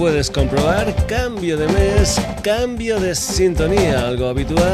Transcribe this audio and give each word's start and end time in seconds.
puedes 0.00 0.30
comprobar, 0.30 0.94
cambio 1.06 1.58
de 1.58 1.68
mes, 1.68 2.18
cambio 2.42 2.98
de 2.98 3.14
sintonía, 3.14 4.08
algo 4.08 4.28
habitual 4.28 4.64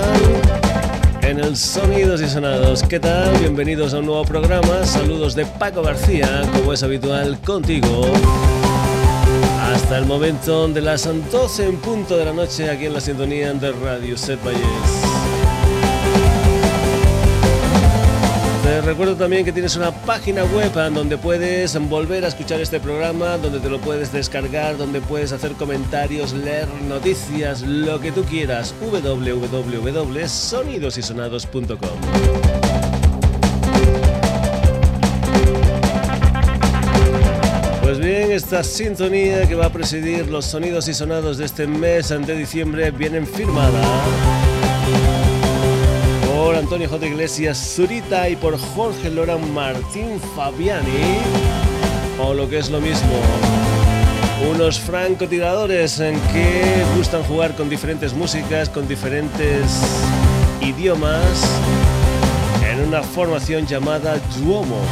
en 1.21 1.41
el 1.41 1.57
Sonidos 1.57 2.23
y 2.23 2.29
Sonados. 2.29 2.85
¿Qué 2.85 3.01
tal? 3.01 3.37
Bienvenidos 3.41 3.93
a 3.93 3.99
un 3.99 4.07
nuevo 4.07 4.25
programa. 4.25 4.85
Saludos 4.85 5.35
de 5.35 5.45
Paco 5.45 5.83
García, 5.83 6.49
como 6.53 6.73
es 6.73 6.85
habitual, 6.85 7.41
contigo. 7.41 8.07
Hasta 9.63 9.99
el 9.99 10.07
momento 10.07 10.69
de 10.69 10.81
las 10.81 11.09
12 11.33 11.71
en 11.71 11.77
punto 11.79 12.17
de 12.17 12.25
la 12.25 12.33
noche 12.33 12.71
aquí 12.71 12.87
en 12.87 12.95
la 12.95 13.01
sintonía 13.01 13.53
de 13.53 13.73
Radio 13.73 14.17
Set 14.17 14.39
Valles. 14.45 15.06
Te 18.67 18.81
recuerdo 18.81 19.15
también 19.15 19.45
que 19.45 19.53
tienes 19.53 19.77
una 19.77 19.93
página 19.93 20.43
web 20.43 20.73
donde 20.93 21.17
puedes 21.17 21.79
volver 21.89 22.25
a 22.25 22.29
escuchar 22.29 22.61
este 22.61 22.81
programa, 22.81 23.39
donde 23.39 23.61
te 23.61 23.71
lo 23.71 23.81
puedes 23.81 24.13
descargar, 24.13 24.77
donde 24.77 25.01
puedes 25.01 25.31
hacer 25.31 25.53
comentarios, 25.53 26.33
leer 26.33 26.67
noticias, 26.89 27.63
lo 27.63 28.01
que 28.01 28.11
tú 28.11 28.25
quieras. 28.25 28.75
www.sonidosysonados.com. 28.81 31.77
Pues 37.83 38.01
bien, 38.01 38.33
esta 38.33 38.65
sintonía 38.65 39.47
que 39.47 39.55
va 39.55 39.67
a 39.67 39.73
presidir 39.73 40.27
los 40.27 40.45
sonidos 40.45 40.89
y 40.89 40.95
sonados 40.95 41.39
de 41.39 41.45
este 41.45 41.69
mes 41.69 42.09
de 42.09 42.35
diciembre 42.35 42.91
vienen 42.91 43.29
firmada 43.29 43.81
por 46.37 46.55
Antonio 46.55 46.87
J. 46.87 47.07
Iglesias 47.07 47.57
Zurita 47.57 48.29
y 48.29 48.37
por 48.37 48.59
Jorge 48.59 49.09
Lora 49.11 49.39
Martín 49.39 50.21
Fabiani, 50.35 51.17
o 52.21 52.35
lo 52.35 52.47
que 52.47 52.59
es 52.59 52.69
lo 52.69 52.79
mismo, 52.79 53.15
unos 54.53 54.79
francotiradores 54.79 55.99
en 55.99 56.21
que 56.35 56.85
gustan 56.95 57.23
jugar 57.23 57.57
con 57.57 57.71
diferentes 57.71 58.13
músicas, 58.13 58.69
con 58.69 58.87
diferentes 58.87 59.65
idiomas, 60.61 61.49
en 62.71 62.87
una 62.87 63.03
formación 63.03 63.67
llamada 63.67 64.21
Duomo. 64.39 64.83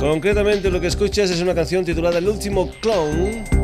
Concretamente 0.00 0.68
lo 0.72 0.80
que 0.80 0.88
escuchas 0.88 1.30
es 1.30 1.40
una 1.40 1.54
canción 1.54 1.84
titulada 1.84 2.18
El 2.18 2.28
último 2.28 2.68
clone 2.80 3.55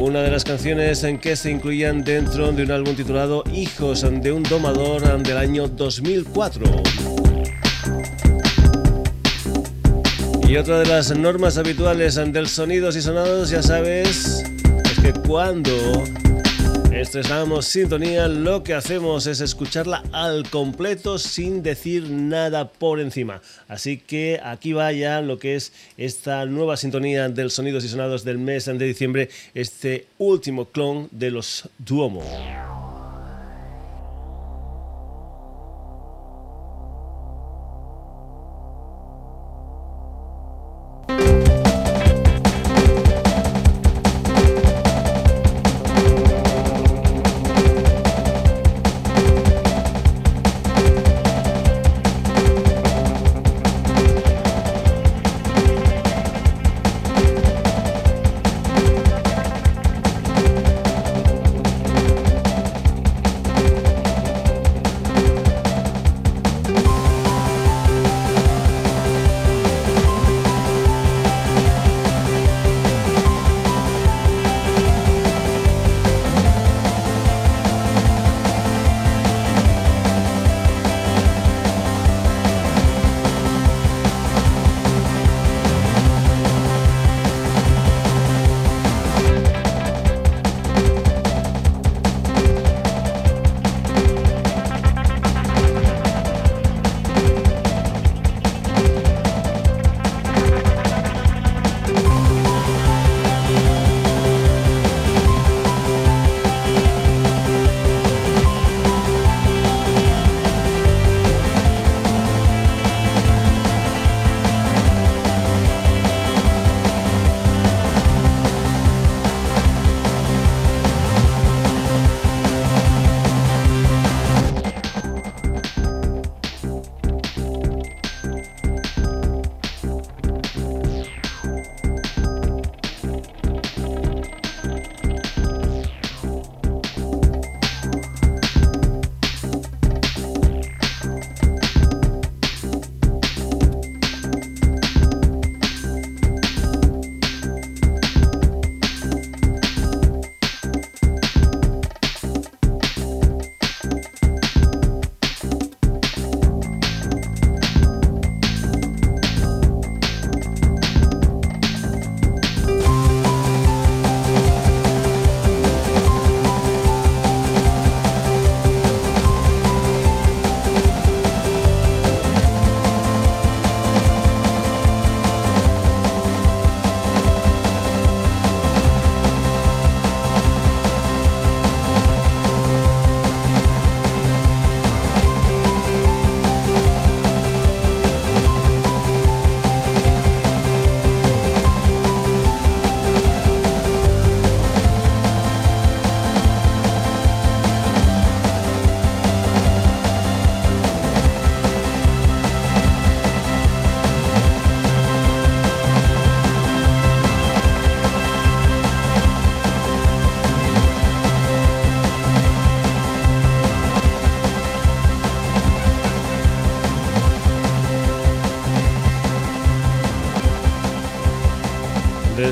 una 0.00 0.22
de 0.22 0.30
las 0.30 0.44
canciones 0.44 1.04
en 1.04 1.18
que 1.18 1.36
se 1.36 1.50
incluían 1.50 2.02
dentro 2.02 2.50
de 2.52 2.62
un 2.62 2.70
álbum 2.70 2.96
titulado 2.96 3.44
Hijos 3.52 4.00
de 4.00 4.32
un 4.32 4.42
domador 4.42 5.22
del 5.22 5.36
año 5.36 5.68
2004. 5.68 6.64
Y 10.48 10.56
otra 10.56 10.78
de 10.78 10.86
las 10.86 11.14
normas 11.16 11.58
habituales 11.58 12.14
del 12.14 12.48
sonidos 12.48 12.96
y 12.96 13.02
sonados, 13.02 13.50
ya 13.50 13.62
sabes, 13.62 14.42
es 14.90 15.00
que 15.02 15.12
cuando 15.12 15.70
estrenamos 16.92 17.66
sintonía, 17.66 18.28
lo 18.28 18.62
que 18.62 18.74
hacemos 18.74 19.26
es 19.26 19.40
escucharla 19.40 20.02
al 20.12 20.48
completo 20.50 21.18
sin 21.18 21.62
decir 21.62 22.10
nada 22.10 22.68
por 22.68 23.00
encima. 23.00 23.42
Así 23.68 23.98
que 23.98 24.40
aquí 24.42 24.72
va 24.72 24.92
ya 24.92 25.20
lo 25.20 25.38
que 25.38 25.54
es 25.54 25.72
esta 25.96 26.44
nueva 26.46 26.76
sintonía 26.76 27.28
del 27.28 27.50
sonidos 27.50 27.84
y 27.84 27.88
sonados 27.88 28.24
del 28.24 28.38
mes 28.38 28.66
de 28.66 28.78
diciembre, 28.78 29.30
este 29.54 30.06
último 30.18 30.66
clon 30.66 31.08
de 31.12 31.30
los 31.30 31.68
Duomo. 31.78 32.22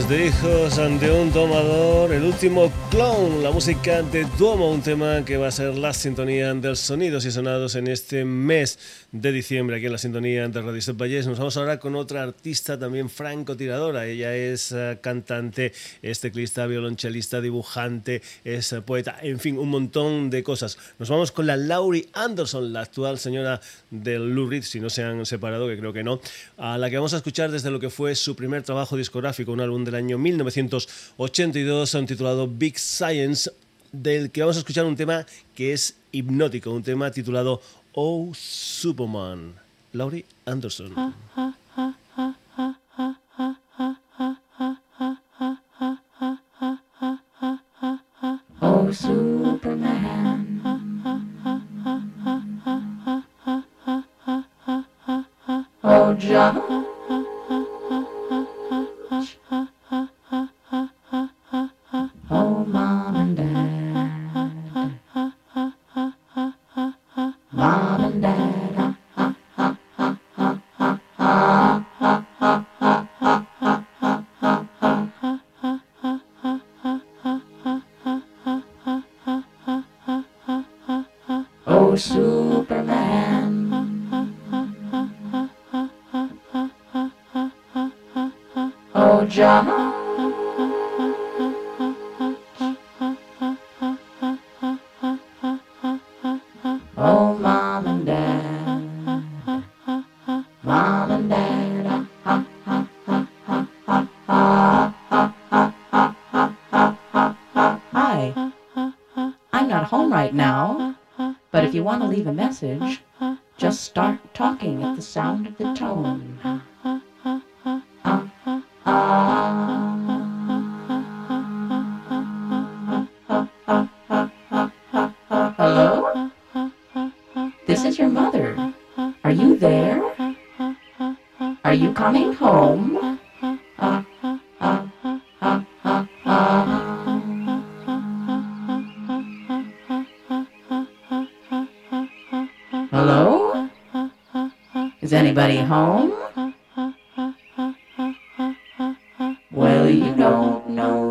De 0.09 0.27
hijos 0.27 0.77
de 0.77 1.13
un 1.13 1.31
domador, 1.31 2.08
el 2.19 2.25
último 2.25 2.73
clon, 2.91 3.45
la 3.45 3.53
música 3.53 4.03
de 4.03 4.27
Duomo, 4.37 4.73
un 4.73 4.83
tema 4.83 5.25
que 5.25 5.37
va 5.37 5.47
a 5.47 5.53
ser 5.53 5.79
la 5.79 5.93
sintonía 5.93 6.53
de 6.53 6.69
los 6.69 6.81
sonidos 6.81 7.25
y 7.25 7.31
sonados 7.31 7.77
en 7.77 7.87
este 7.87 8.25
mes 8.25 9.07
de 9.13 9.31
diciembre 9.31 9.77
aquí 9.77 9.87
en 9.87 9.93
la 9.93 9.99
sintonía 9.99 10.49
de 10.49 10.61
Radio 10.61 10.83
Step 10.83 11.01
Nos 11.01 11.39
vamos 11.39 11.57
ahora 11.57 11.79
con 11.79 11.95
otra 11.95 12.25
artista 12.25 12.77
también 12.77 13.09
francotiradora. 13.09 14.07
Ella 14.07 14.35
es 14.35 14.73
uh, 14.73 15.01
cantante, 15.01 15.73
es 16.03 16.19
teclista, 16.19 16.67
violonchelista, 16.67 17.41
dibujante, 17.41 18.21
es 18.43 18.73
uh, 18.73 18.83
poeta, 18.83 19.17
en 19.23 19.39
fin, 19.39 19.57
un 19.57 19.69
montón 19.69 20.29
de 20.29 20.43
cosas. 20.43 20.77
Nos 20.99 21.09
vamos 21.11 21.31
con 21.31 21.47
la 21.47 21.57
Laurie 21.57 22.09
Anderson, 22.15 22.73
la 22.73 22.81
actual 22.81 23.21
señora 23.21 23.61
del 23.91 24.35
Lou 24.35 24.49
Reed, 24.49 24.65
si 24.65 24.81
no 24.81 24.91
se 24.91 25.05
han 25.05 25.25
separado, 25.25 25.69
que 25.69 25.79
creo 25.79 25.93
que 25.93 26.03
no, 26.03 26.21
a 26.57 26.79
la 26.79 26.91
que 26.91 26.97
vamos 26.97 27.15
a 27.15 27.19
escuchar 27.19 27.53
desde 27.53 27.71
lo 27.71 27.79
que 27.79 27.91
fue 27.91 28.17
su 28.17 28.35
primer 28.35 28.65
trabajo 28.65 28.97
discográfico, 28.97 29.53
un 29.53 29.61
álbum 29.61 29.85
del 29.85 29.95
año 29.95 30.19
1982 30.19 31.95
titulado 32.09 32.49
Big 32.49 32.77
Science, 32.79 33.51
del 33.93 34.33
que 34.33 34.41
vamos 34.41 34.57
a 34.57 34.59
escuchar 34.59 34.85
un 34.85 34.97
tema 34.97 35.25
que 35.55 35.73
es 35.73 35.95
hipnótico, 36.11 36.73
un 36.73 36.83
tema 36.83 37.13
titulado 37.13 37.63
Oh 37.93 38.33
Superman, 38.35 39.55
Laurie 39.93 40.27
Anderson. 40.45 40.93
Oh 40.97 41.55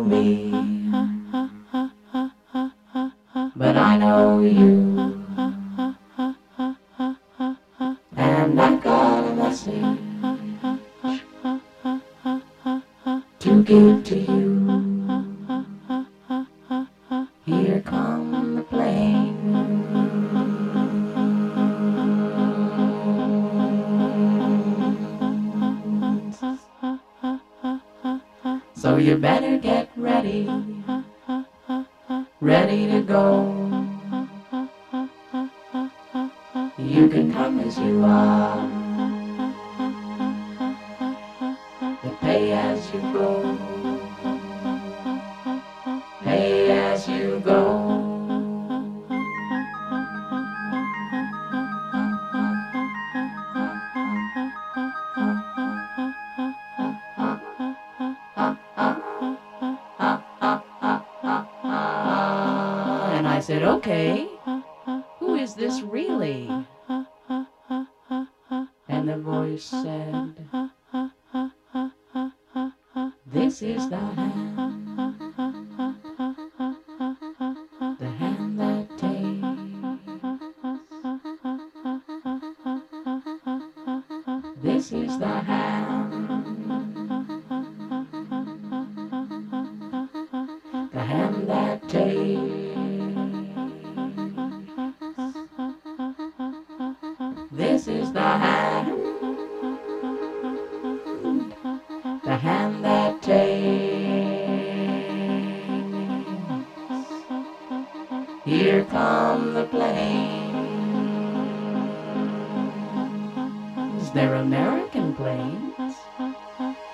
me, 0.08 0.47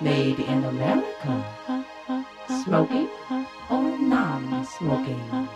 made 0.01 0.39
in 0.39 0.63
America, 0.65 1.45
smoking 2.63 3.09
or 3.69 3.97
non-smoking. 3.97 5.47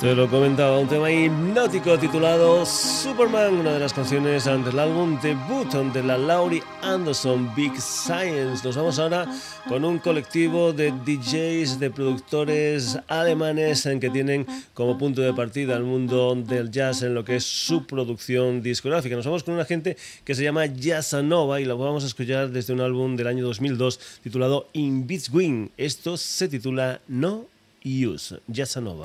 Te 0.00 0.14
lo 0.14 0.30
comentaba, 0.30 0.78
un 0.78 0.88
tema 0.88 1.12
hipnótico 1.12 1.98
titulado 1.98 2.64
Superman, 2.64 3.56
una 3.56 3.74
de 3.74 3.80
las 3.80 3.92
canciones 3.92 4.46
del 4.46 4.78
álbum 4.78 5.20
debut 5.20 5.70
de 5.92 6.02
la 6.02 6.16
Laurie 6.16 6.62
Anderson 6.80 7.54
Big 7.54 7.78
Science. 7.78 8.64
Nos 8.64 8.76
vamos 8.76 8.98
ahora 8.98 9.30
con 9.68 9.84
un 9.84 9.98
colectivo 9.98 10.72
de 10.72 10.90
DJs, 10.90 11.78
de 11.78 11.90
productores 11.90 12.98
alemanes 13.08 13.84
en 13.84 14.00
que 14.00 14.08
tienen 14.08 14.46
como 14.72 14.96
punto 14.96 15.20
de 15.20 15.34
partida 15.34 15.76
el 15.76 15.84
mundo 15.84 16.34
del 16.34 16.70
jazz 16.70 17.02
en 17.02 17.12
lo 17.12 17.22
que 17.22 17.36
es 17.36 17.44
su 17.44 17.84
producción 17.86 18.62
discográfica. 18.62 19.16
Nos 19.16 19.26
vamos 19.26 19.44
con 19.44 19.52
una 19.52 19.66
gente 19.66 19.98
que 20.24 20.34
se 20.34 20.42
llama 20.42 20.64
Jazzanova 20.64 21.60
y 21.60 21.66
lo 21.66 21.76
vamos 21.76 22.04
a 22.04 22.06
escuchar 22.06 22.48
desde 22.48 22.72
un 22.72 22.80
álbum 22.80 23.16
del 23.16 23.26
año 23.26 23.44
2002 23.44 24.00
titulado 24.22 24.70
In 24.72 25.06
Between. 25.06 25.72
Esto 25.76 26.16
se 26.16 26.48
titula 26.48 27.02
No 27.06 27.44
Use, 27.84 28.40
Jazzanova. 28.46 29.04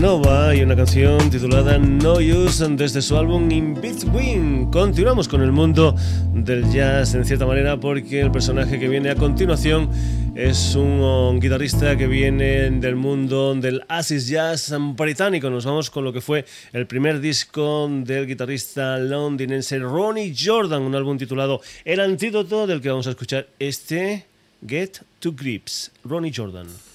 Nova 0.00 0.54
y 0.54 0.62
una 0.62 0.74
canción 0.74 1.28
titulada 1.28 1.76
No 1.76 2.14
Use 2.14 2.66
desde 2.70 3.02
su 3.02 3.18
álbum 3.18 3.50
In 3.50 3.74
Between. 3.74 4.70
Continuamos 4.70 5.28
con 5.28 5.42
el 5.42 5.52
mundo 5.52 5.94
del 6.32 6.72
jazz 6.72 7.14
en 7.14 7.26
cierta 7.26 7.44
manera 7.44 7.78
porque 7.78 8.22
el 8.22 8.30
personaje 8.30 8.78
que 8.78 8.88
viene 8.88 9.10
a 9.10 9.14
continuación 9.14 9.90
es 10.34 10.74
un 10.74 11.38
guitarrista 11.38 11.98
que 11.98 12.06
viene 12.06 12.70
del 12.70 12.96
mundo 12.96 13.54
del 13.54 13.82
acid 13.88 14.20
jazz 14.20 14.72
británico. 14.96 15.50
Nos 15.50 15.66
vamos 15.66 15.90
con 15.90 16.02
lo 16.02 16.14
que 16.14 16.22
fue 16.22 16.46
el 16.72 16.86
primer 16.86 17.20
disco 17.20 17.86
del 17.90 18.26
guitarrista 18.26 18.96
londinense 18.96 19.78
Ronnie 19.80 20.34
Jordan, 20.34 20.80
un 20.80 20.94
álbum 20.94 21.18
titulado 21.18 21.60
El 21.84 22.00
Antídoto 22.00 22.66
del 22.66 22.80
que 22.80 22.88
vamos 22.88 23.06
a 23.06 23.10
escuchar 23.10 23.48
este 23.58 24.24
Get 24.66 25.02
to 25.18 25.32
Grips. 25.32 25.92
Ronnie 26.04 26.32
Jordan. 26.34 26.89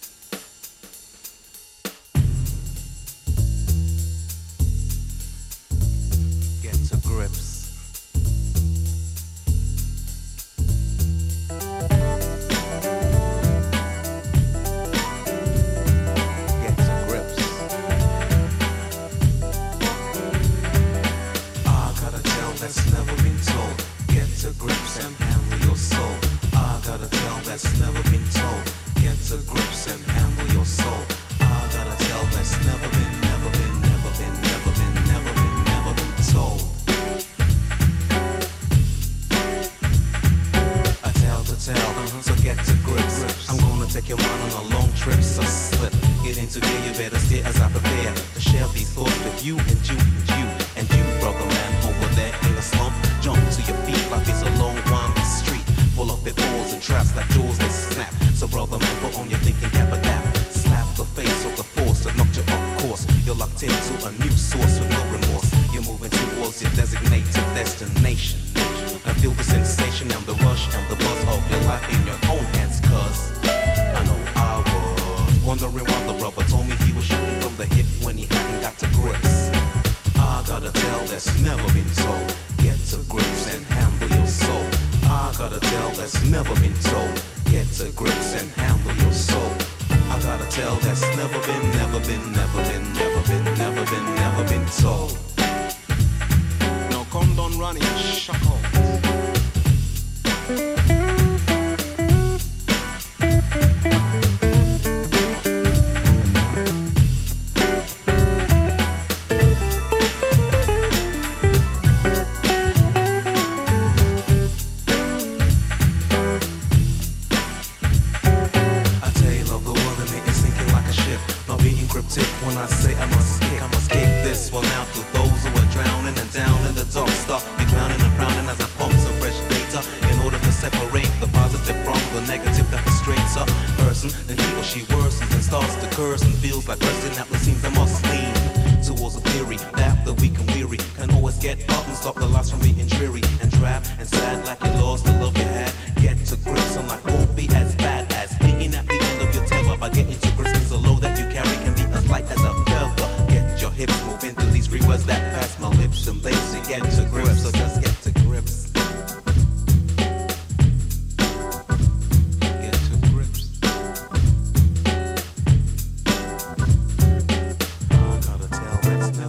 thought 48.96 49.12
that 49.28 49.44
you 49.44 49.60
and 49.60 49.82
you 49.92 49.98
and 50.00 50.28
you 50.40 50.48
and 50.80 50.88
you, 50.88 51.04
brother 51.20 51.46
man, 51.52 51.72
over 51.84 52.08
there 52.16 52.32
in 52.48 52.56
the 52.56 52.62
slump. 52.62 52.96
Jump 53.20 53.36
to 53.52 53.62
your 53.68 53.76
feet 53.84 54.00
like 54.10 54.24
it's 54.24 54.42
a 54.42 54.52
long, 54.56 54.80
winding 54.90 55.26
street. 55.26 55.66
Pull 55.98 56.12
up 56.12 56.24
their 56.24 56.34
balls 56.34 56.72
and 56.72 56.82
traps 56.82 57.14
like 57.14 57.35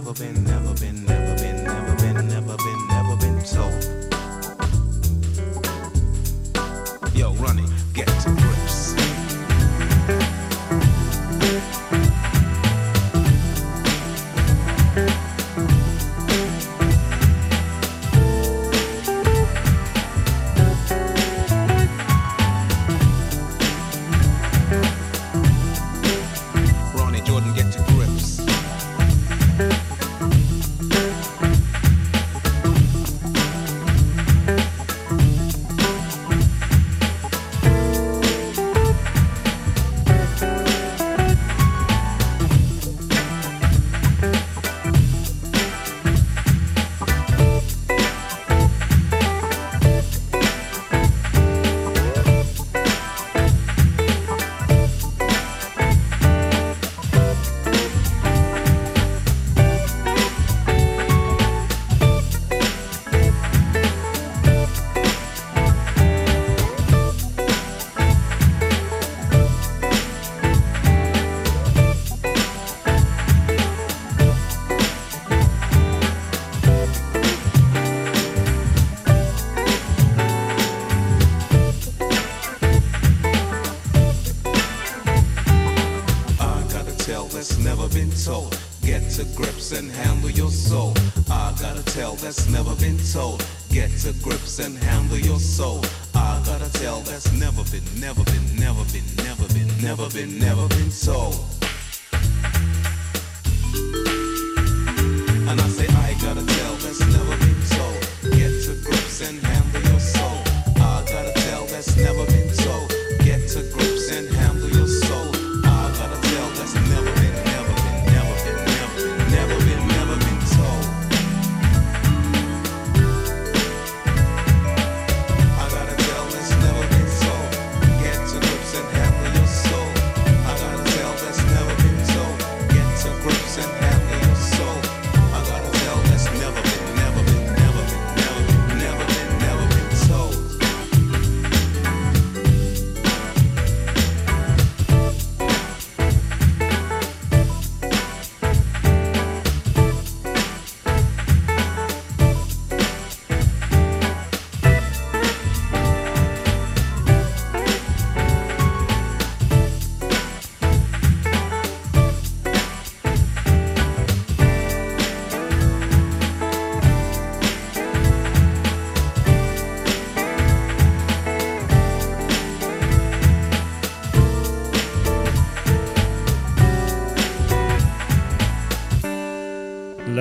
never 0.07 0.23
been, 0.23 0.43
never 0.45 0.73
been, 0.75 1.05
never 1.05 1.26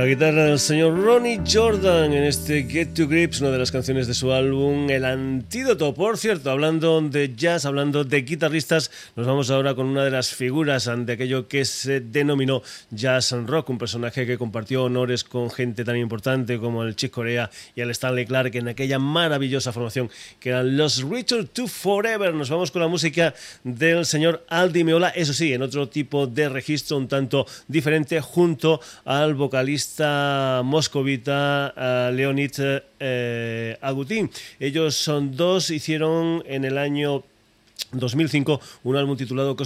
guitarra 0.07 0.45
del 0.45 0.61
señor 0.61 0.97
Ronnie 1.03 1.41
Jordan 1.45 2.13
en 2.13 2.23
este 2.23 2.63
Get 2.63 2.95
to 2.95 3.09
Grips, 3.09 3.41
una 3.41 3.51
de 3.51 3.59
las 3.59 3.73
canciones 3.73 4.07
de 4.07 4.15
su 4.15 4.31
álbum 4.31 4.89
El 4.89 5.05
Antídoto. 5.05 5.95
Por 5.95 6.17
cierto, 6.17 6.51
hablando 6.51 7.01
de 7.01 7.35
jazz, 7.35 7.67
hablando 7.67 8.05
de 8.05 8.23
guitarristas, 8.23 8.93
nos 9.17 9.27
vamos 9.27 9.51
ahora 9.51 9.75
con 9.75 9.87
una 9.87 10.05
de 10.05 10.13
las 10.13 10.33
figuras 10.33 10.89
de 10.97 11.13
aquello 11.13 11.49
que 11.49 11.65
se 11.65 12.01
denominó 12.01 12.63
jazz 12.91 13.33
and 13.33 13.49
rock, 13.49 13.69
un 13.71 13.79
personaje 13.79 14.27
que 14.27 14.39
compartió 14.39 14.85
honores 14.85 15.25
con 15.25 15.51
gente 15.51 15.85
tan 15.85 15.97
importante 15.97 16.59
como 16.59 16.85
el 16.85 16.95
Chick 16.95 17.11
Corea 17.11 17.51
y 17.75 17.81
el 17.81 17.91
Stanley 17.91 18.27
Clark 18.27 18.55
en 18.55 18.69
aquella 18.69 19.01
maravillosa 19.01 19.73
formación 19.73 20.09
que 20.39 20.51
eran 20.51 20.77
los 20.77 21.03
Richard 21.03 21.49
to 21.49 21.67
Forever. 21.67 22.33
Nos 22.33 22.51
vamos 22.51 22.71
con 22.71 22.81
la 22.81 22.89
música 22.89 23.35
del 23.65 24.07
señor 24.07 24.45
Aldi 24.51 24.85
Meola, 24.85 25.09
eso 25.09 25.33
sí, 25.33 25.53
en 25.53 25.63
otro 25.63 25.89
tipo 25.89 26.29
de 26.29 26.49
registro 26.49 26.97
un 26.97 27.09
tanto 27.09 27.45
diferente, 27.67 28.21
junto 28.21 28.81
al 29.05 29.35
vocalista 29.35 29.96
moscovita 30.65 31.73
eh, 31.77 32.11
Leonid 32.15 32.53
eh, 33.01 33.77
Agutin. 33.81 34.31
Ellos 34.61 34.97
son 34.97 35.37
dos, 35.37 35.71
hicieron 35.71 36.43
en 36.47 36.65
el 36.65 36.79
año 36.79 37.23
2005 37.93 38.61
un 38.85 38.97
álbum 38.97 39.17
titulado 39.17 39.57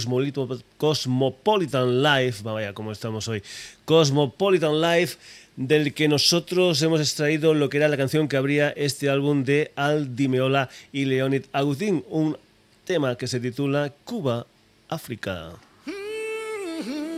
Cosmopolitan 0.77 2.03
Life, 2.03 2.43
vaya 2.43 2.73
como 2.73 2.91
estamos 2.91 3.27
hoy, 3.27 3.41
Cosmopolitan 3.85 4.81
Life, 4.81 5.17
del 5.55 5.93
que 5.93 6.07
nosotros 6.07 6.81
hemos 6.81 7.01
extraído 7.01 7.53
lo 7.53 7.69
que 7.69 7.77
era 7.77 7.87
la 7.87 7.97
canción 7.97 8.27
que 8.27 8.37
abría 8.37 8.69
este 8.69 9.09
álbum 9.09 9.43
de 9.43 9.71
Al 9.75 10.15
Di 10.15 10.27
Meola 10.27 10.69
y 10.91 11.05
Leonid 11.05 11.43
Agutin, 11.51 12.03
un 12.09 12.37
tema 12.85 13.15
que 13.15 13.27
se 13.27 13.39
titula 13.39 13.93
Cuba, 14.05 14.45
África. 14.89 15.53
I 16.83 17.10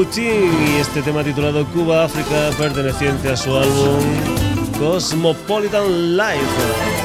Y 0.00 0.80
este 0.80 1.02
tema 1.02 1.24
titulado 1.24 1.66
Cuba 1.66 2.04
África 2.04 2.50
perteneciente 2.56 3.30
a 3.32 3.36
su 3.36 3.56
álbum 3.56 3.98
Cosmopolitan 4.78 6.16
Life. 6.16 6.97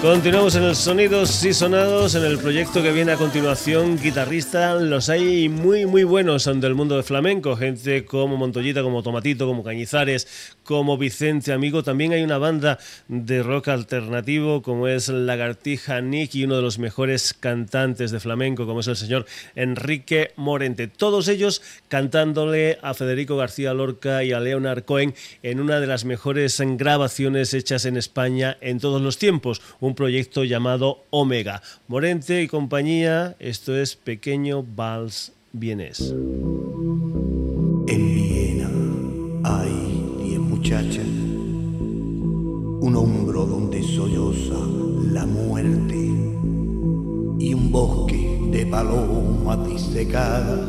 Continuamos 0.00 0.54
en 0.54 0.62
el 0.62 0.76
Sonidos 0.76 1.44
y 1.44 1.52
Sonados, 1.52 2.14
en 2.14 2.24
el 2.24 2.38
proyecto 2.38 2.84
que 2.84 2.92
viene 2.92 3.10
a 3.10 3.16
continuación, 3.16 3.98
guitarrista, 4.00 4.76
los 4.76 5.08
hay 5.08 5.48
muy 5.48 5.86
muy 5.86 6.04
buenos 6.04 6.44
del 6.44 6.76
mundo 6.76 6.94
del 6.94 7.02
flamenco, 7.02 7.56
gente 7.56 8.04
como 8.04 8.36
Montollita, 8.36 8.84
como 8.84 9.02
Tomatito, 9.02 9.48
como 9.48 9.64
Cañizares, 9.64 10.54
como 10.62 10.98
Vicente 10.98 11.52
Amigo, 11.52 11.82
también 11.82 12.12
hay 12.12 12.22
una 12.22 12.38
banda 12.38 12.78
de 13.08 13.42
rock 13.42 13.68
alternativo 13.68 14.62
como 14.62 14.86
es 14.86 15.08
Lagartija 15.08 16.00
Nick 16.00 16.36
y 16.36 16.44
uno 16.44 16.54
de 16.54 16.62
los 16.62 16.78
mejores 16.78 17.34
cantantes 17.34 18.12
de 18.12 18.20
flamenco 18.20 18.66
como 18.66 18.80
es 18.80 18.86
el 18.86 18.96
señor 18.96 19.26
Enrique 19.56 20.30
Morente, 20.36 20.86
todos 20.86 21.26
ellos 21.26 21.60
cantándole 21.88 22.78
a 22.82 22.94
Federico 22.94 23.36
García 23.36 23.74
Lorca 23.74 24.22
y 24.22 24.32
a 24.32 24.38
Leonard 24.38 24.84
Cohen 24.84 25.14
en 25.42 25.58
una 25.58 25.80
de 25.80 25.88
las 25.88 26.04
mejores 26.04 26.56
grabaciones 26.60 27.52
hechas 27.52 27.84
en 27.84 27.96
España 27.96 28.56
en 28.60 28.78
todos 28.78 29.02
los 29.02 29.18
tiempos, 29.18 29.60
un 29.88 29.94
proyecto 29.94 30.44
llamado 30.44 31.04
Omega. 31.10 31.62
Morente 31.88 32.42
y 32.42 32.46
compañía, 32.46 33.34
esto 33.38 33.74
es 33.74 33.96
Pequeño 33.96 34.62
Vals 34.62 35.32
Vienes. 35.52 36.14
En 37.88 38.14
Viena 38.14 38.70
hay 39.44 39.72
diez 40.22 40.38
muchachas, 40.38 41.06
un 41.06 42.94
hombro 42.94 43.46
donde 43.46 43.82
solloza 43.82 44.58
la 45.10 45.24
muerte 45.24 45.96
y 47.38 47.54
un 47.54 47.72
bosque 47.72 48.38
de 48.52 48.66
palomas 48.66 49.66
disecadas. 49.66 50.60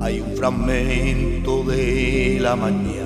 Hay 0.00 0.20
un 0.20 0.36
fragmento 0.36 1.64
de 1.64 2.38
la 2.40 2.54
mañana 2.54 3.01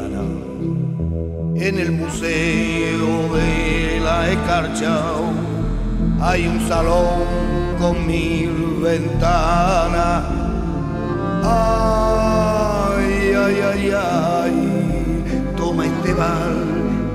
en 1.61 1.79
el 1.79 1.93
museo 1.93 3.35
de 3.35 4.01
la 4.03 4.31
escarcha. 4.31 5.01
Hay 6.21 6.47
un 6.47 6.67
salón 6.69 7.25
con 7.79 8.07
mil 8.07 8.81
ventanas 8.83 10.37
Ay, 11.49 13.33
ay, 13.37 13.57
ay, 13.71 13.93
ay, 13.95 14.55
toma 15.57 15.87
este 15.87 16.13
bal, 16.13 16.57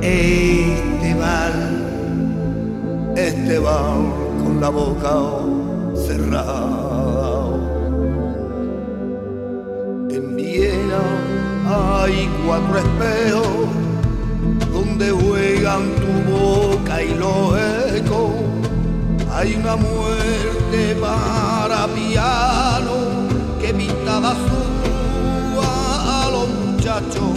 este 0.02 1.14
bal, 1.16 1.58
este 3.18 3.60
bal 3.60 4.14
con 4.42 4.62
la 4.62 4.70
boca 4.70 5.14
cerrada. 5.96 7.50
En 10.10 10.36
Viena 10.38 11.02
hay 11.68 12.30
cuatro 12.46 12.78
espejos 12.78 13.61
juegan 15.72 15.96
tu 15.96 16.32
boca 16.32 17.04
y 17.04 17.14
los 17.16 17.58
ecos. 17.96 18.32
Hay 19.34 19.56
una 19.56 19.76
muerte 19.76 20.96
para 21.00 21.88
piano 21.88 22.92
que 23.60 23.74
pintada 23.74 24.36
suba 24.36 26.26
a 26.26 26.30
los 26.30 26.50
muchachos. 26.50 27.32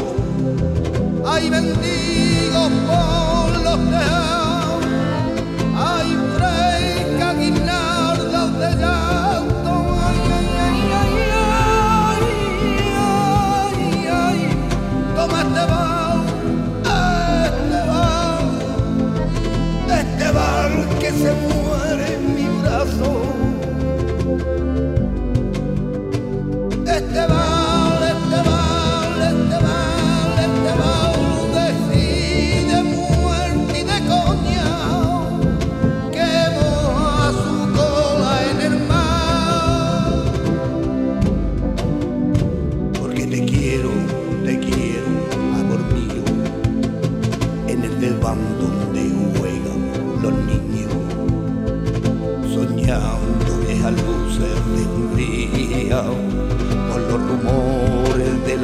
Hay 1.26 1.50
mendigos 1.50 2.70
por 2.88 3.62
los 3.62 3.78
tejados, 3.90 4.43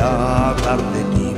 la 0.00 0.54
tarde 0.64 1.29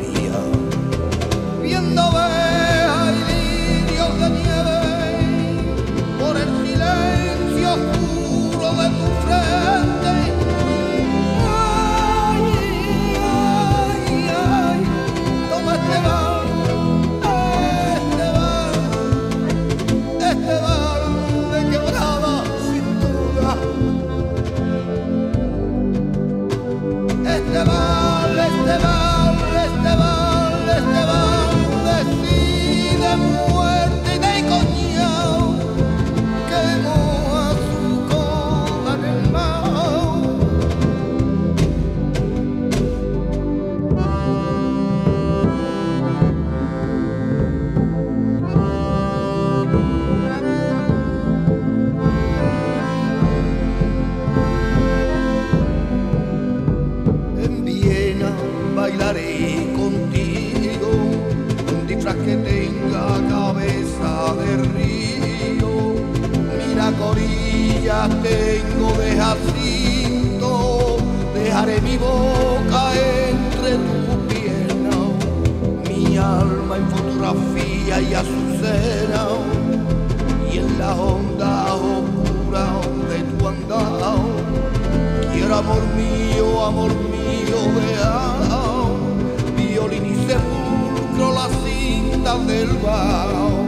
amor 85.72 85.86
mío, 85.94 86.64
amor 86.64 86.92
mío, 86.94 87.58
de 87.76 89.62
violín 89.62 90.06
y 90.06 90.16
sepulcro 90.26 91.32
la 91.32 91.48
cinta 91.64 92.36
del 92.38 92.68
bajo. 92.78 93.64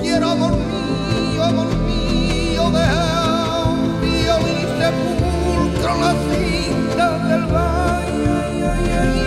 Quiero 0.00 0.30
amor 0.30 0.52
mío, 0.52 1.44
amor 1.44 1.68
mío, 1.88 2.70
de 2.70 2.84
violín 4.02 4.58
y 4.58 4.66
sepulcro 4.80 5.92
la 6.00 6.12
cinta 6.28 7.06
del 7.28 7.44
bajo. 7.46 7.84
Ay, 8.46 8.60
ay, 8.62 9.24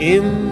in 0.00 0.47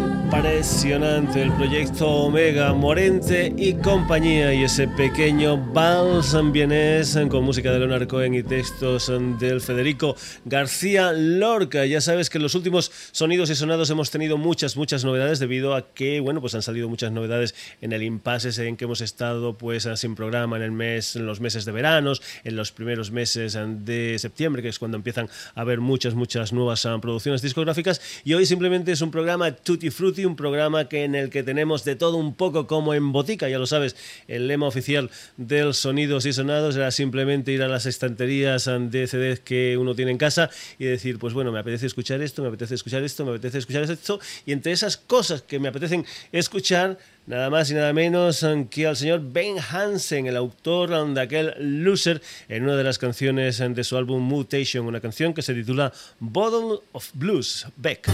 el 0.87 1.53
proyecto 1.57 2.07
Omega 2.07 2.73
Morente 2.73 3.53
y 3.57 3.75
compañía 3.75 4.55
y 4.55 4.63
ese 4.63 4.87
pequeño 4.87 5.57
vals 5.73 6.37
vienés 6.53 7.19
con 7.29 7.43
música 7.43 7.73
de 7.73 7.81
Leonard 7.81 8.07
Cohen 8.07 8.35
y 8.35 8.45
textos 8.45 9.11
del 9.41 9.61
Federico 9.61 10.15
García 10.45 11.13
Lorca. 11.13 11.85
Ya 11.87 12.01
sabes 12.01 12.31
que 12.31 12.39
en 12.39 12.43
los 12.43 12.55
últimos 12.55 12.93
sonidos 13.11 13.51
y 13.51 13.57
sonados 13.57 13.91
hemos 13.91 14.13
tenido 14.13 14.39
muchas, 14.39 14.77
muchas 14.77 15.05
novedades 15.05 15.41
debido 15.41 15.75
a 15.75 15.93
que, 15.93 16.21
bueno, 16.21 16.41
pues 16.41 16.55
han 16.55 16.63
salido 16.63 16.89
muchas 16.89 17.11
novedades 17.11 17.57
en 17.81 17.93
el 17.93 18.05
impasse 18.05 18.47
en 18.65 18.77
que 18.77 18.85
hemos 18.85 19.01
estado 19.01 19.59
pues 19.59 19.89
sin 19.97 20.15
programa 20.15 20.57
en 20.57 20.63
el 20.63 20.73
mes, 20.73 21.17
en 21.17 21.27
los 21.27 21.41
meses 21.41 21.65
de 21.65 21.73
veranos, 21.73 22.23
en 22.45 22.55
los 22.55 22.71
primeros 22.71 23.11
meses 23.11 23.59
de 23.85 24.19
septiembre, 24.21 24.63
que 24.63 24.69
es 24.69 24.79
cuando 24.79 24.97
empiezan 24.97 25.29
a 25.57 25.63
haber 25.63 25.81
muchas, 25.81 26.15
muchas 26.15 26.53
nuevas 26.53 26.87
ah, 26.87 26.97
producciones 27.01 27.43
discográficas. 27.43 28.01
Y 28.25 28.35
hoy 28.35 28.47
simplemente 28.47 28.93
es 28.93 29.01
un 29.01 29.11
programa 29.11 29.51
Tutti 29.51 29.91
Frutti, 29.91 30.25
un 30.25 30.37
programa 30.37 30.76
que 30.85 31.05
en 31.05 31.15
el 31.15 31.31
que 31.31 31.43
tenemos 31.43 31.85
de 31.85 31.97
todo 31.97 32.17
un 32.19 32.35
poco 32.35 32.67
como 32.67 32.95
en 32.95 33.11
botica, 33.11 33.49
ya 33.49 33.59
lo 33.59 33.67
sabes, 33.67 33.97
el 34.29 34.47
lema 34.47 34.67
oficial 34.67 35.11
del 35.37 35.75
Sonidos 35.75 36.27
y 36.27 36.33
Sonados 36.33 36.77
era 36.77 36.91
simplemente 36.91 37.51
ir 37.51 37.63
a 37.63 37.69
las 37.69 37.87
estanterías 37.87 38.69
ah, 38.69 38.79
de 38.79 39.07
CDs 39.07 39.41
que 39.41 39.77
uno 39.77 39.95
tiene 39.95 40.11
en 40.11 40.19
casa 40.19 40.51
y 40.79 40.85
decir, 40.85 41.19
pues 41.19 41.35
bueno, 41.35 41.51
me 41.51 41.59
apetece 41.59 41.87
escuchar 41.87 42.23
esto, 42.23 42.43
me 42.43 42.49
apetece 42.49 42.75
escuchar 42.75 43.03
esto, 43.03 43.25
me 43.25 43.31
apetece 43.31 43.59
escuchar 43.59 43.83
esto, 43.83 44.21
y 44.45 44.53
entre 44.53 44.73
esas 44.73 44.97
cosas 44.97 45.43
que 45.43 45.59
me 45.59 45.69
apetecen 45.69 46.05
escuchar, 46.33 46.99
Nada 47.27 47.51
más 47.51 47.69
y 47.73 47.75
nada 47.75 47.93
menos 47.93 48.45
um, 48.45 48.69
que 48.69 48.87
al 48.87 48.97
señor 48.97 49.21
Ben 49.21 49.57
Hansen, 49.59 50.29
el 50.29 50.37
autor 50.37 50.93
um, 50.93 51.13
de 51.13 51.23
aquel 51.23 51.55
Loser, 51.59 52.23
en 52.49 52.63
una 52.63 52.77
de 52.77 52.85
las 52.85 52.99
canciones 52.99 53.59
um, 53.59 53.75
de 53.75 53.83
su 53.83 53.97
álbum 53.97 54.23
Mutation, 54.23 54.87
una 54.87 55.01
canción 55.01 55.35
que 55.35 55.43
se 55.43 55.53
titula 55.53 55.93
Bottle 56.21 56.79
of 56.93 57.11
Blues, 57.15 57.67
Beck. 57.77 58.09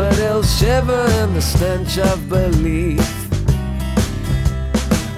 but 0.00 0.16
he'll 0.16 0.42
shiver 0.42 1.04
in 1.20 1.34
the 1.34 1.42
stench 1.42 1.98
of 1.98 2.26
belief. 2.26 3.06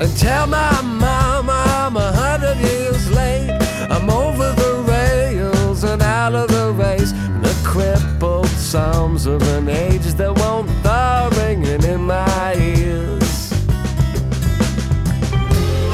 And 0.00 0.10
tell 0.18 0.48
my 0.48 0.80
mama 0.82 1.56
I'm 1.82 1.96
a 1.96 2.10
hundred 2.10 2.56
years 2.56 3.08
late. 3.12 3.52
I'm 3.94 4.10
over 4.10 4.48
the 4.62 4.72
rails 4.94 5.84
and 5.84 6.02
out 6.02 6.34
of 6.34 6.48
the 6.48 6.72
race. 6.72 7.12
And 7.12 7.44
the 7.44 7.54
crippled 7.62 8.48
psalms 8.48 9.26
of 9.26 9.40
an 9.56 9.68
age 9.68 10.08
that 10.14 10.36
won't 10.42 10.68
stop 10.80 11.30
ringing 11.36 11.84
in 11.84 12.00
my 12.02 12.56
ears. 12.56 13.52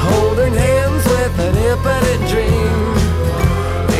Holding 0.07 0.55
hands 0.67 1.05
with 1.13 1.35
an 1.47 1.55
impotent 1.71 2.21
dream 2.33 2.85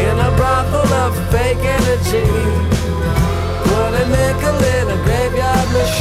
in 0.04 0.16
a 0.28 0.32
brothel 0.36 0.92
of 1.06 1.14
fake 1.32 1.64
energy. 1.78 2.78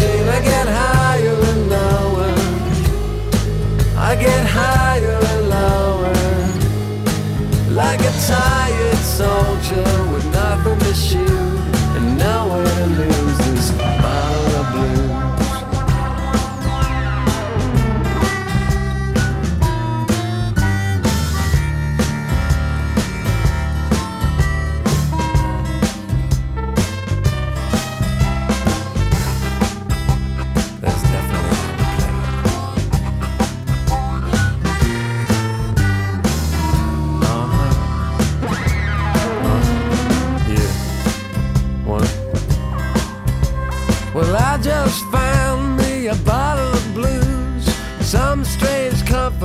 I 0.00 0.40
get 0.40 0.68
higher 0.68 1.34
and 1.50 1.68
lower. 1.68 2.34
I 3.96 4.14
get 4.14 4.46
higher 4.46 5.18
and 5.32 5.48
lower. 5.48 6.14
Like 7.72 8.00
a 8.00 8.12
tired 8.26 8.96
soldier 8.98 9.90
with 10.12 10.26
nothing 10.32 10.78
to 10.78 10.94
shoot 10.94 11.37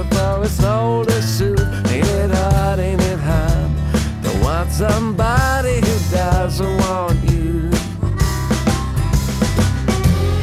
strange 0.03 0.09
comfort 0.09 0.15
for 0.15 0.43
a 0.43 0.47
soul 0.47 1.05
to. 1.05 1.13
Ain't 1.89 2.07
it 2.07 2.31
hard, 2.31 2.79
ain't 2.79 3.01
it 3.01 3.19
hard? 3.19 3.71
To 4.23 4.29
want 4.43 4.71
somebody 4.71 5.75
who 5.75 5.95
doesn't 6.11 6.77
want 6.77 7.19
you. 7.31 7.69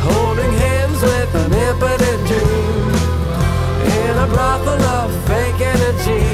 Holding 0.00 0.52
hands 0.52 1.02
with 1.02 1.34
an 1.34 1.52
impotent 1.52 2.26
dream. 2.26 2.94
In 3.98 4.16
a 4.18 4.26
brothel 4.26 4.82
of 4.82 5.10
fake 5.26 5.60
energy. 5.60 6.24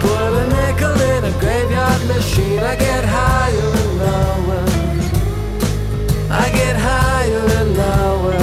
Put 0.00 0.32
a 0.42 0.46
nickel 0.48 1.00
in 1.00 1.24
a 1.24 1.32
graveyard 1.40 2.06
machine. 2.08 2.60
I 2.60 2.76
get 2.76 3.04
higher 3.04 3.70
and 3.82 3.98
lower. 3.98 4.64
I 6.30 6.50
get 6.50 6.76
higher 6.76 7.46
and 7.60 7.76
lower. 7.76 8.40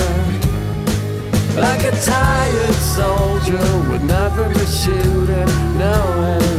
Like 1.56 1.84
a 1.84 1.92
tired 1.92 2.81
soldier 2.96 3.90
would 3.90 4.04
never 4.04 4.50
be 4.50 4.66
shooting, 4.66 5.48
knowing. 5.78 6.51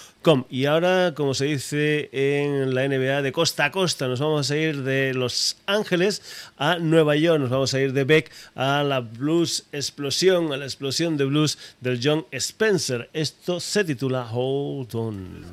Y 0.49 0.65
ahora, 0.65 1.15
como 1.15 1.33
se 1.33 1.45
dice 1.45 2.09
en 2.11 2.75
la 2.75 2.87
NBA, 2.87 3.23
de 3.23 3.31
costa 3.31 3.65
a 3.65 3.71
costa, 3.71 4.07
nos 4.07 4.19
vamos 4.19 4.51
a 4.51 4.55
ir 4.55 4.83
de 4.83 5.15
Los 5.15 5.57
Ángeles 5.65 6.21
a 6.57 6.77
Nueva 6.77 7.15
York, 7.15 7.39
nos 7.41 7.49
vamos 7.49 7.73
a 7.73 7.79
ir 7.81 7.91
de 7.91 8.03
Beck 8.03 8.31
a 8.53 8.83
la 8.83 8.99
blues 8.99 9.65
explosión, 9.71 10.53
a 10.53 10.57
la 10.57 10.65
explosión 10.65 11.17
de 11.17 11.25
blues 11.25 11.57
del 11.79 11.99
John 12.03 12.27
Spencer. 12.31 13.09
Esto 13.13 13.59
se 13.59 13.83
titula 13.83 14.29
Hold 14.31 14.93
On. 14.93 15.45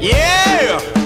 Yeah! 0.00 1.01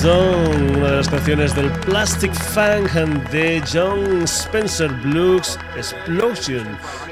Zone, 0.00 0.78
una 0.78 0.90
de 0.92 0.96
las 0.96 1.10
canciones 1.10 1.54
del 1.54 1.70
Plastic 1.70 2.32
Funk 2.32 2.90
de 3.30 3.62
John 3.70 4.22
Spencer 4.22 4.90
Blues 4.90 5.58
Explosion. 5.76 6.66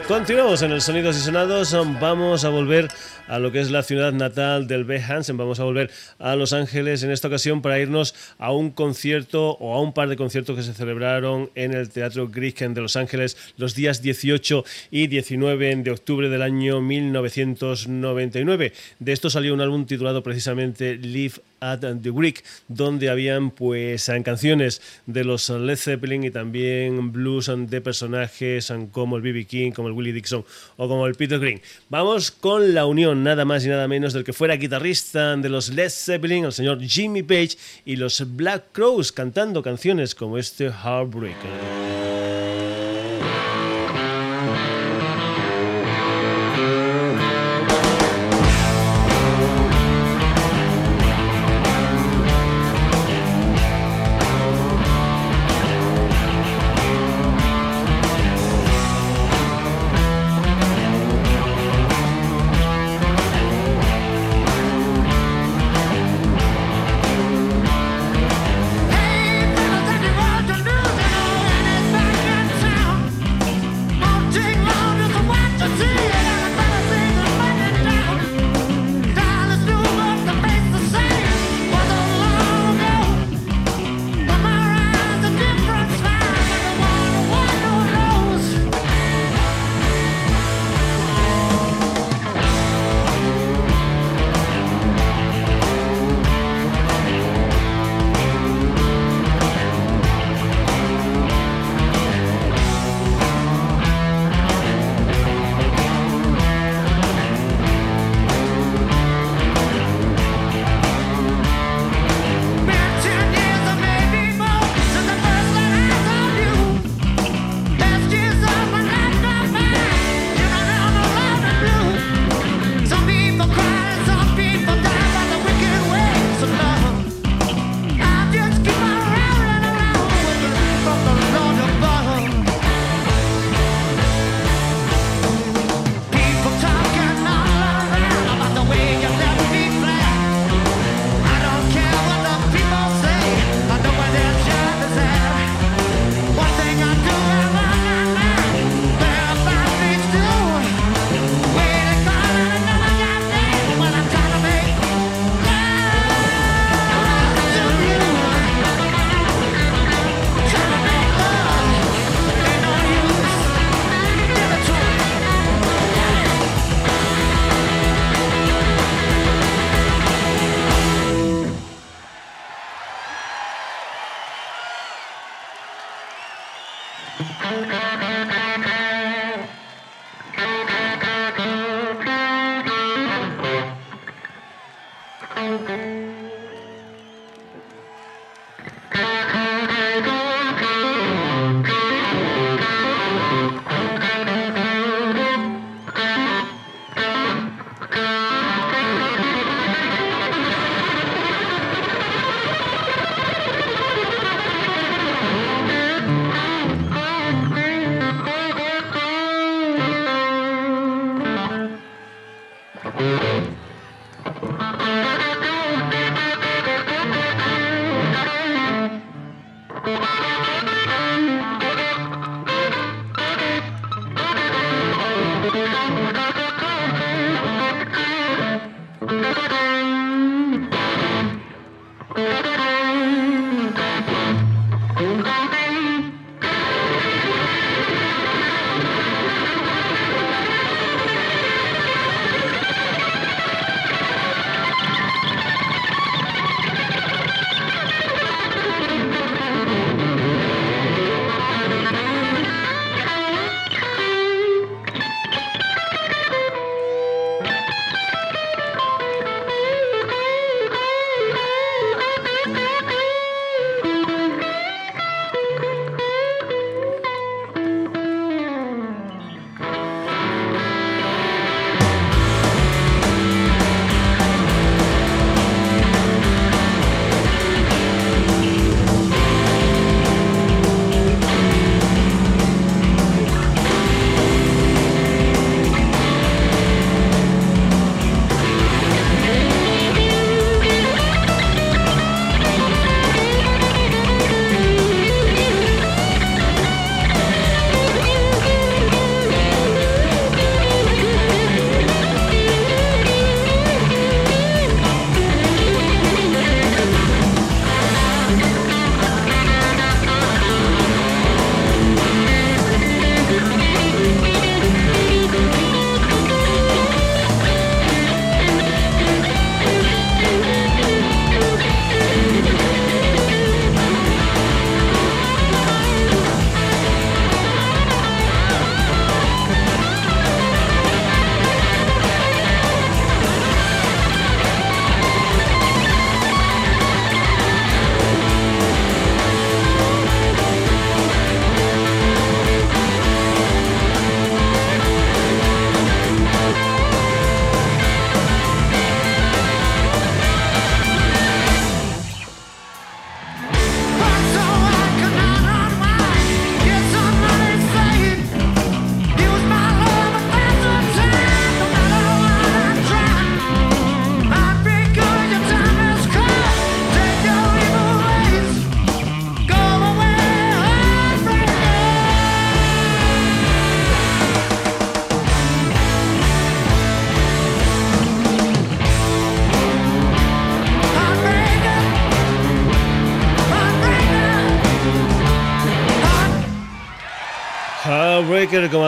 Continuamos 0.07 0.63
en 0.63 0.73
el 0.73 0.81
Sonidos 0.81 1.19
y 1.19 1.21
Sonados, 1.21 1.77
vamos 2.01 2.47
a 2.47 2.49
volver 2.49 2.89
lo 3.37 3.53
que 3.53 3.61
es 3.61 3.71
la 3.71 3.83
ciudad 3.83 4.13
natal 4.13 4.67
del 4.67 4.85
B. 4.85 5.03
Hansen, 5.03 5.37
vamos 5.37 5.61
a 5.61 5.65
volver 5.65 5.91
a 6.19 6.35
Los 6.37 6.55
Ángeles 6.55 7.03
en 7.03 7.11
esta 7.11 7.29
ocasión 7.29 7.61
para 7.61 7.79
irnos 7.79 8.15
a 8.39 8.53
un 8.53 8.71
concierto 8.71 9.51
o 9.61 9.75
a 9.75 9.81
un 9.83 9.93
par 9.93 10.09
de 10.09 10.17
conciertos 10.17 10.57
que 10.57 10.63
se 10.63 10.73
celebraron 10.73 11.51
en 11.55 11.75
el 11.75 11.91
Teatro 11.91 12.29
Grisken 12.29 12.73
de 12.73 12.81
Los 12.81 12.97
Ángeles 12.97 13.37
los 13.59 13.75
días 13.75 14.01
18 14.01 14.65
y 14.91 15.09
19 15.09 15.77
de 15.77 15.91
octubre 15.91 16.31
del 16.31 16.41
año 16.41 16.81
1999. 16.81 18.73
De 18.99 19.13
esto 19.13 19.29
salió 19.29 19.53
un 19.53 19.61
álbum 19.61 19.85
titulado 19.85 20.23
precisamente 20.23 20.97
Live 20.97 21.35
at 21.61 21.81
the 21.81 22.11
Greek, 22.11 22.45
donde 22.69 23.11
habían 23.11 23.51
pues 23.51 24.11
canciones 24.25 24.81
de 25.07 25.25
los 25.25 25.49
Led 25.51 25.77
Zeppelin 25.77 26.25
y 26.25 26.31
también 26.31 27.13
blues 27.13 27.51
de 27.57 27.81
personajes 27.81 28.73
como 28.93 29.17
el 29.17 29.23
B.B. 29.23 29.45
King, 29.47 29.73
como 29.73 29.89
el 29.89 29.95
Willie 29.95 30.13
Dixon 30.13 30.45
o 30.77 30.89
como 30.89 31.07
el 31.07 31.15
Peter 31.15 31.39
Green. 31.39 31.61
Vamos 31.89 32.31
con 32.31 32.75
la 32.75 32.87
unión 32.87 33.18
nada 33.23 33.45
más 33.45 33.65
y 33.65 33.69
nada 33.69 33.89
menos 33.89 34.13
del 34.13 34.25
que 34.25 34.33
fuera 34.33 34.57
guitarrista 34.57 35.37
de 35.37 35.49
los 35.49 35.71
Led 35.71 35.91
Zeppelin, 35.91 36.45
el 36.47 36.53
señor 36.53 36.81
Jimmy 36.83 37.23
Page, 37.23 37.57
y 37.85 37.97
los 37.97 38.23
Black 38.37 38.73
Crows 38.73 39.13
cantando 39.13 39.63
canciones 39.63 40.15
como 40.15 40.39
este 40.39 40.71
Heartbreaker. 40.71 42.68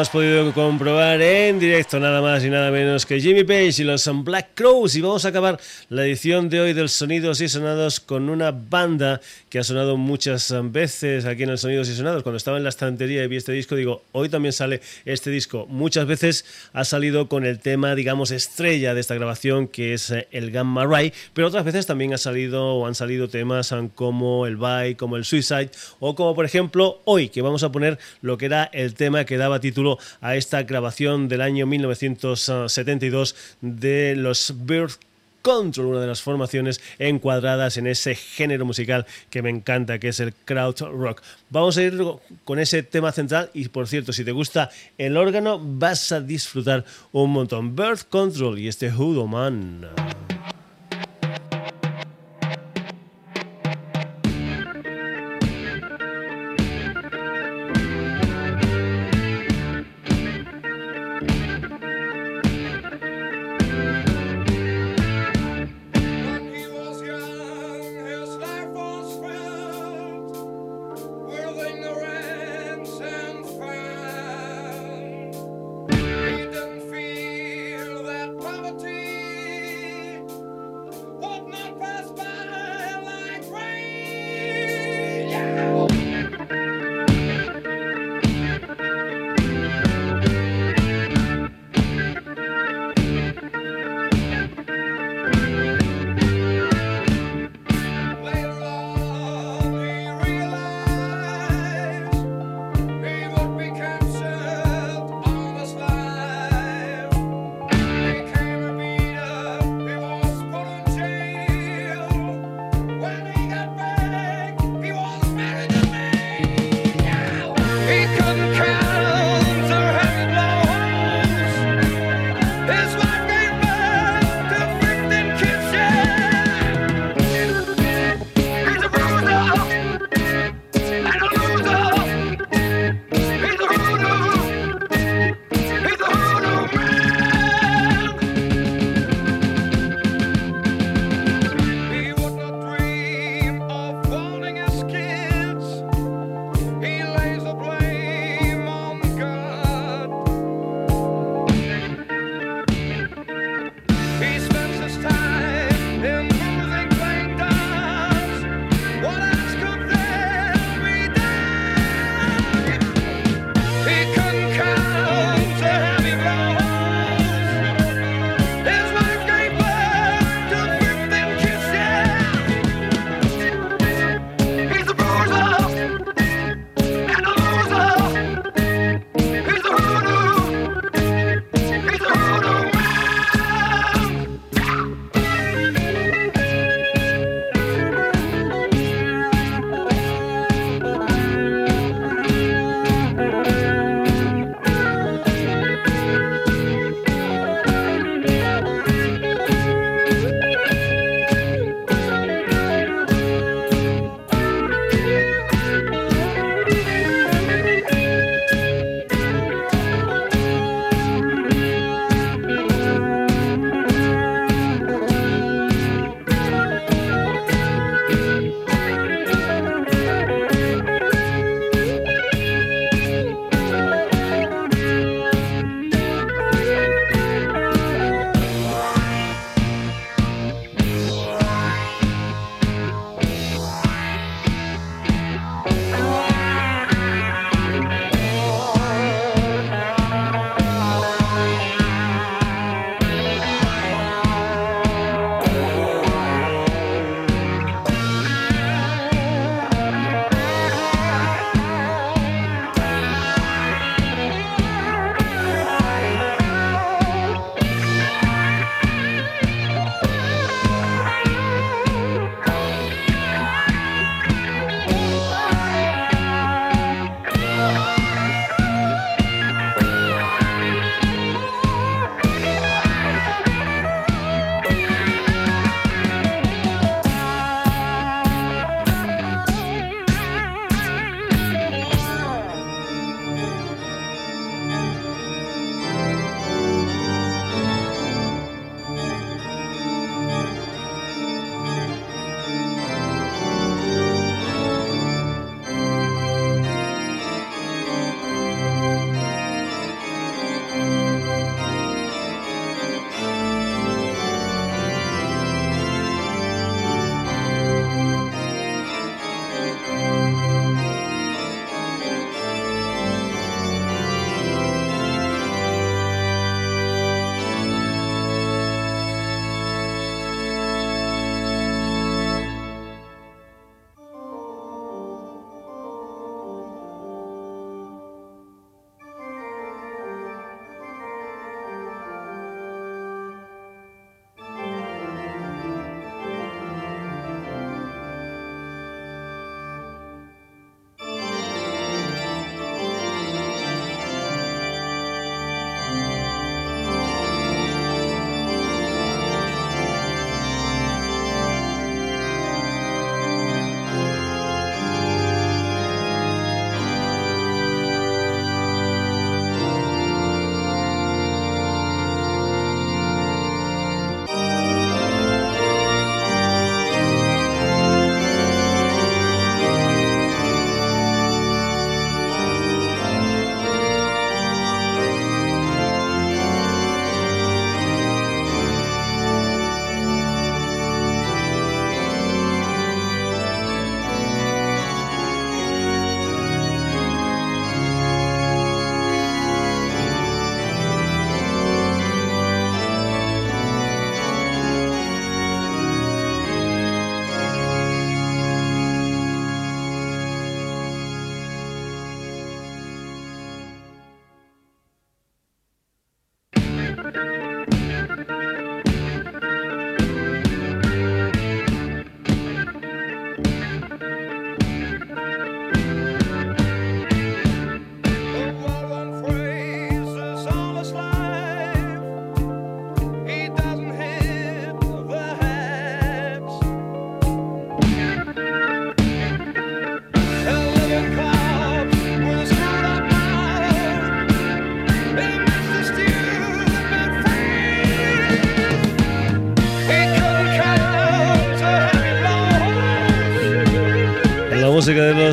Has 0.01 0.09
podido 0.09 0.51
comprobar 0.55 1.21
en 1.21 1.59
directo, 1.59 2.01
nada 2.01 2.23
más 2.23 2.43
y 2.43 2.49
nada 2.49 2.60
menos 2.91 3.07
que 3.07 3.21
Jimmy 3.21 3.45
Page 3.45 3.83
y 3.83 3.85
los 3.85 4.11
Black 4.25 4.49
Crows. 4.55 4.97
Y 4.97 5.01
vamos 5.01 5.25
a 5.25 5.29
acabar 5.29 5.61
la 5.91 6.05
edición 6.05 6.49
de 6.49 6.61
hoy 6.61 6.73
del 6.73 6.89
Sonidos 6.89 7.41
y 7.41 7.49
Sonados 7.49 8.01
con 8.01 8.29
una 8.29 8.51
banda 8.51 9.21
que 9.49 9.61
ha 9.61 9.65
sonado 9.65 9.97
muchas 9.97 10.53
veces 10.73 11.25
aquí 11.25 11.45
en 11.45 11.51
el 11.51 11.59
Sonidos 11.59 11.89
y 11.89 11.95
Sonados. 11.95 12.25
Cuando 12.25 12.37
estaba 12.37 12.57
en 12.57 12.65
la 12.65 12.71
estantería 12.71 13.23
y 13.23 13.29
vi 13.29 13.37
este 13.37 13.53
disco, 13.53 13.77
digo, 13.77 14.03
hoy 14.11 14.29
también 14.29 14.53
sale 14.53 14.81
este 15.05 15.31
disco. 15.31 15.67
Muchas 15.69 16.05
veces 16.07 16.45
ha 16.73 16.85
salido 16.85 17.29
con 17.29 17.47
el 17.47 17.61
tema, 17.61 17.95
digamos, 17.95 18.33
estrella 18.33 18.93
de 18.93 19.01
esta 19.01 19.15
grabación, 19.15 19.69
que 19.69 19.95
es 19.95 20.11
eh, 20.11 20.27
el 20.33 20.51
Gamma 20.51 20.85
Ray, 20.85 21.13
pero 21.33 21.47
otras 21.47 21.65
veces 21.65 21.87
también 21.87 22.13
ha 22.13 22.19
salido 22.19 22.75
o 22.75 22.87
han 22.89 22.97
salido 22.97 23.29
temas 23.29 23.71
ah, 23.71 23.87
como 23.95 24.49
el 24.49 24.57
Bye, 24.57 24.97
como 24.97 25.17
el 25.17 25.25
Suicide, 25.25 25.71
o 26.01 26.17
como 26.17 26.35
por 26.35 26.45
ejemplo 26.45 27.03
hoy, 27.05 27.29
que 27.29 27.41
vamos 27.41 27.63
a 27.63 27.71
poner 27.71 28.01
lo 28.21 28.37
que 28.37 28.47
era 28.47 28.65
el 28.73 28.95
tema 28.95 29.25
que 29.25 29.37
daba 29.37 29.61
título 29.61 29.99
a 30.21 30.35
esta 30.35 30.65
grabación 30.65 31.29
del 31.29 31.41
año 31.41 31.69
1972 32.91 33.37
de 33.61 34.17
los 34.17 34.55
Birth 34.65 35.01
Control, 35.43 35.87
una 35.87 36.01
de 36.01 36.07
las 36.07 36.23
formaciones 36.23 36.81
encuadradas 36.99 37.77
en 37.77 37.87
ese 37.87 38.15
género 38.15 38.65
musical 38.65 39.07
que 39.31 39.43
me 39.43 39.51
encanta, 39.51 39.99
que 39.99 40.09
es 40.09 40.21
el 40.21 40.35
crowd 40.45 40.81
rock. 40.81 41.23
Vamos 41.49 41.77
a 41.77 41.83
ir 41.83 41.99
con 42.45 42.59
ese 42.59 42.83
tema 42.83 43.13
central 43.13 43.51
y 43.55 43.69
por 43.69 43.89
cierto, 43.89 44.13
si 44.13 44.25
te 44.25 44.33
gusta 44.33 44.71
el 44.99 45.17
órgano, 45.17 45.61
vas 45.63 46.13
a 46.13 46.21
disfrutar 46.21 46.85
un 47.13 47.31
montón. 47.31 47.75
Birth 47.75 48.09
Control 48.09 48.59
y 48.59 48.69
este 48.69 48.91
Judo 48.91 49.27
Man. 49.27 49.89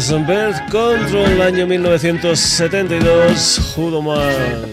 Birth 0.10 0.72
Control, 0.72 1.42
año 1.42 1.68
1972, 1.68 3.74
Judo 3.76 4.02
Man. 4.02 4.72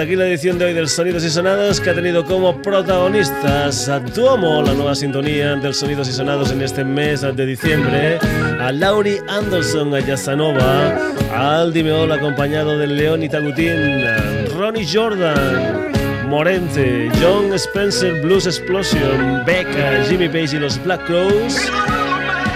Hasta 0.00 0.08
aquí 0.08 0.16
la 0.16 0.28
edición 0.28 0.58
de 0.58 0.64
hoy 0.64 0.72
del 0.72 0.88
Sonidos 0.88 1.22
y 1.24 1.28
Sonados 1.28 1.78
que 1.78 1.90
ha 1.90 1.94
tenido 1.94 2.24
como 2.24 2.62
protagonistas 2.62 3.86
a 3.90 3.98
Duomo, 3.98 4.62
la 4.62 4.72
nueva 4.72 4.94
sintonía 4.94 5.56
del 5.56 5.74
Sonidos 5.74 6.08
y 6.08 6.12
Sonados 6.12 6.50
en 6.52 6.62
este 6.62 6.84
mes 6.84 7.20
de 7.20 7.44
diciembre, 7.44 8.18
a 8.58 8.72
Lauri 8.72 9.18
Anderson, 9.28 9.94
a 9.94 10.00
Yasanova, 10.00 10.96
a 11.34 11.60
Aldi 11.60 11.82
Meol 11.82 12.10
acompañado 12.12 12.78
de 12.78 12.86
León 12.86 13.28
Tagutín, 13.28 14.06
a 14.06 14.46
Ronnie 14.56 14.88
Jordan. 14.90 15.90
Morente, 16.28 17.10
John 17.20 17.52
Spencer, 17.52 18.22
Blues 18.22 18.46
Explosion, 18.46 19.44
Becca, 19.44 20.02
Jimmy 20.08 20.28
Page 20.30 20.56
y 20.56 20.60
los 20.60 20.82
Black 20.82 21.04
Crows. 21.04 21.70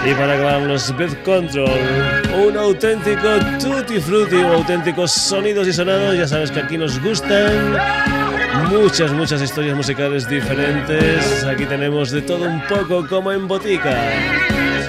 Y 0.03 0.13
para 0.15 0.33
acabar 0.33 0.61
los 0.61 0.95
Birth 0.97 1.21
Control, 1.23 1.69
un 2.35 2.57
auténtico 2.57 3.39
tutti 3.59 3.99
frutti, 3.99 4.35
un 4.35 4.53
auténtico 4.53 5.07
sonidos 5.07 5.67
y 5.67 5.73
sonados. 5.73 6.15
Ya 6.17 6.27
sabes 6.27 6.51
que 6.51 6.59
aquí 6.59 6.77
nos 6.77 7.01
gustan 7.01 7.75
muchas, 8.69 9.11
muchas 9.11 9.41
historias 9.41 9.75
musicales 9.75 10.27
diferentes. 10.27 11.43
Aquí 11.43 11.65
tenemos 11.65 12.11
de 12.11 12.21
todo 12.21 12.45
un 12.45 12.61
poco 12.67 13.07
como 13.07 13.31
en 13.31 13.47
botica. 13.47 13.97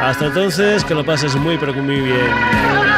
Hasta 0.00 0.26
entonces, 0.26 0.84
que 0.84 0.94
lo 0.94 1.04
pases 1.04 1.34
muy 1.36 1.56
pero 1.58 1.72
muy 1.74 2.00
bien. 2.00 2.89